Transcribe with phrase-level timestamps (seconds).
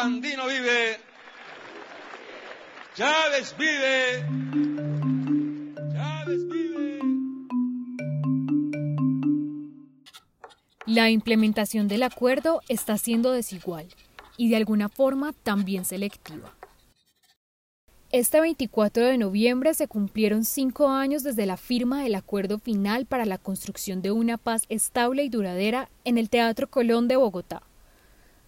[0.00, 0.96] Sandino vive.
[2.94, 4.24] Chávez vive.
[5.92, 7.00] Chávez vive.
[10.86, 13.88] La implementación del acuerdo está siendo desigual
[14.38, 16.54] y de alguna forma también selectiva.
[18.10, 23.26] Este 24 de noviembre se cumplieron cinco años desde la firma del acuerdo final para
[23.26, 27.60] la construcción de una paz estable y duradera en el Teatro Colón de Bogotá.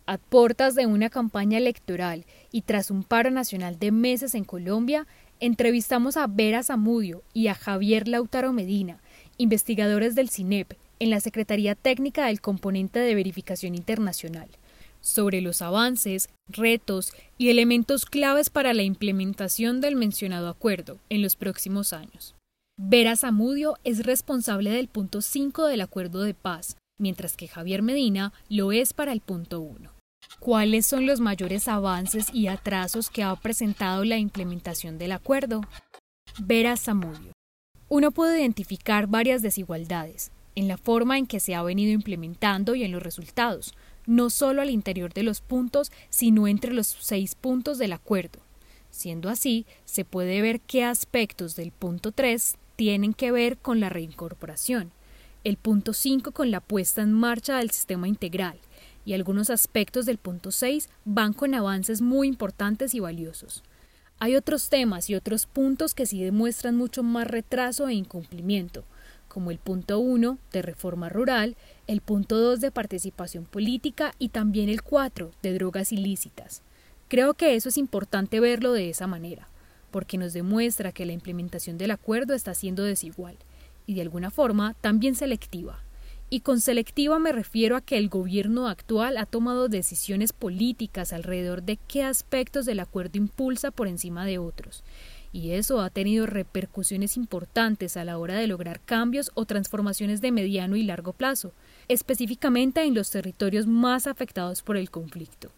[0.06, 5.06] A portas de una campaña electoral y tras un paro nacional de meses en Colombia,
[5.40, 9.00] entrevistamos a Vera Zamudio y a Javier Lautaro Medina,
[9.38, 14.48] investigadores del CINEP, en la Secretaría Técnica del Componente de Verificación Internacional
[15.02, 21.36] sobre los avances, retos y elementos claves para la implementación del mencionado acuerdo en los
[21.36, 22.34] próximos años.
[22.78, 28.32] Vera Zamudio es responsable del punto 5 del acuerdo de paz, mientras que Javier Medina
[28.48, 29.90] lo es para el punto 1.
[30.38, 35.60] ¿Cuáles son los mayores avances y atrasos que ha presentado la implementación del acuerdo?
[36.38, 37.32] Vera Zamudio.
[37.88, 42.84] Uno puede identificar varias desigualdades en la forma en que se ha venido implementando y
[42.84, 43.74] en los resultados,
[44.06, 48.40] no solo al interior de los puntos, sino entre los seis puntos del acuerdo.
[48.90, 53.88] Siendo así, se puede ver qué aspectos del punto 3 tienen que ver con la
[53.88, 54.92] reincorporación,
[55.44, 58.58] el punto 5 con la puesta en marcha del sistema integral,
[59.04, 63.64] y algunos aspectos del punto 6 van con avances muy importantes y valiosos.
[64.20, 68.84] Hay otros temas y otros puntos que sí demuestran mucho más retraso e incumplimiento,
[69.26, 71.56] como el punto 1 de reforma rural,
[71.88, 76.62] el punto 2 de participación política y también el 4 de drogas ilícitas.
[77.08, 79.48] Creo que eso es importante verlo de esa manera,
[79.90, 83.36] porque nos demuestra que la implementación del acuerdo está siendo desigual
[83.86, 85.82] y de alguna forma también selectiva.
[86.30, 91.62] Y con selectiva me refiero a que el gobierno actual ha tomado decisiones políticas alrededor
[91.62, 94.82] de qué aspectos del acuerdo impulsa por encima de otros,
[95.30, 100.32] y eso ha tenido repercusiones importantes a la hora de lograr cambios o transformaciones de
[100.32, 101.52] mediano y largo plazo,
[101.88, 105.50] específicamente en los territorios más afectados por el conflicto.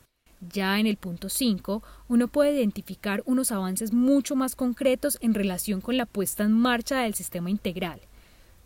[0.52, 5.80] Ya en el punto 5, uno puede identificar unos avances mucho más concretos en relación
[5.80, 8.00] con la puesta en marcha del sistema integral.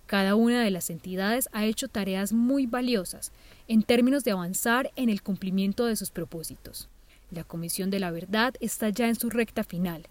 [0.09, 3.31] Cada una de las entidades ha hecho tareas muy valiosas
[3.69, 6.89] en términos de avanzar en el cumplimiento de sus propósitos.
[7.31, 10.09] La Comisión de la Verdad está ya en su recta final,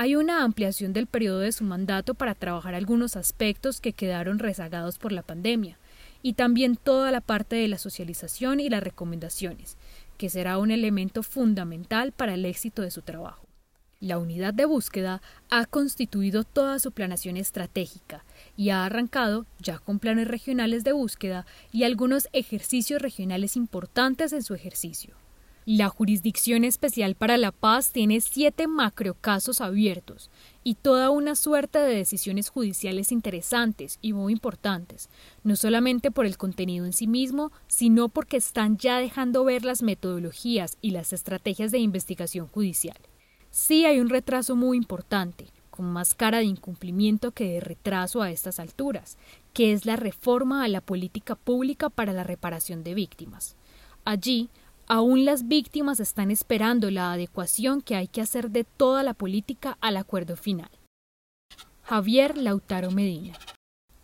[0.00, 4.96] hay una ampliación del periodo de su mandato para trabajar algunos aspectos que quedaron rezagados
[4.96, 5.76] por la pandemia,
[6.22, 9.76] y también toda la parte de la socialización y las recomendaciones,
[10.16, 13.47] que será un elemento fundamental para el éxito de su trabajo.
[14.00, 18.24] La unidad de búsqueda ha constituido toda su planación estratégica
[18.56, 24.44] y ha arrancado ya con planes regionales de búsqueda y algunos ejercicios regionales importantes en
[24.44, 25.16] su ejercicio.
[25.66, 30.30] La Jurisdicción Especial para la Paz tiene siete macrocasos abiertos
[30.62, 35.10] y toda una suerte de decisiones judiciales interesantes y muy importantes,
[35.42, 39.82] no solamente por el contenido en sí mismo, sino porque están ya dejando ver las
[39.82, 42.96] metodologías y las estrategias de investigación judicial.
[43.50, 48.30] Sí hay un retraso muy importante, con más cara de incumplimiento que de retraso a
[48.30, 49.16] estas alturas,
[49.52, 53.56] que es la reforma a la política pública para la reparación de víctimas.
[54.04, 54.48] Allí
[54.90, 59.76] Aún las víctimas están esperando la adecuación que hay que hacer de toda la política
[59.82, 60.70] al acuerdo final.
[61.82, 63.34] Javier Lautaro Medina.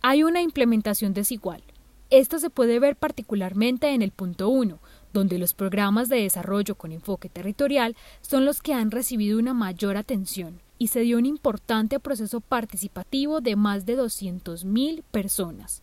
[0.03, 1.63] Hay una implementación desigual.
[2.11, 4.79] Esto se puede ver particularmente en el punto 1,
[5.15, 9.97] donde los programas de desarrollo con enfoque territorial son los que han recibido una mayor
[9.97, 15.83] atención y se dio un importante proceso participativo de más de 200.000 personas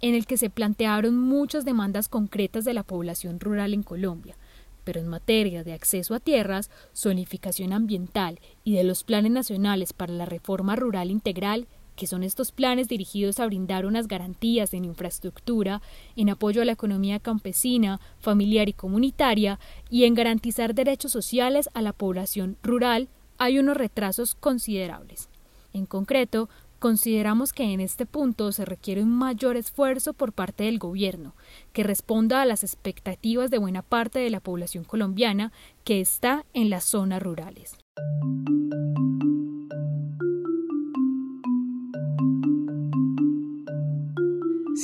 [0.00, 4.36] en el que se plantearon muchas demandas concretas de la población rural en Colombia,
[4.84, 10.12] pero en materia de acceso a tierras, zonificación ambiental y de los planes nacionales para
[10.12, 11.66] la reforma rural integral,
[11.98, 15.82] que son estos planes dirigidos a brindar unas garantías en infraestructura,
[16.14, 19.58] en apoyo a la economía campesina, familiar y comunitaria,
[19.90, 25.28] y en garantizar derechos sociales a la población rural, hay unos retrasos considerables.
[25.72, 26.48] En concreto,
[26.78, 31.34] Consideramos que en este punto se requiere un mayor esfuerzo por parte del gobierno,
[31.72, 35.50] que responda a las expectativas de buena parte de la población colombiana
[35.82, 37.76] que está en las zonas rurales.